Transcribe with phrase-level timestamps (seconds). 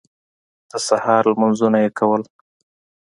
[0.69, 2.21] د سهار لمونځونه یې کول.